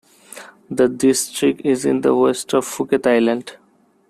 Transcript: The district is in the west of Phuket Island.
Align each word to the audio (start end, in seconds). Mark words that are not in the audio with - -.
The 0.67 0.89
district 0.89 1.61
is 1.63 1.85
in 1.85 2.01
the 2.01 2.15
west 2.15 2.55
of 2.55 2.65
Phuket 2.65 3.05
Island. 3.05 3.57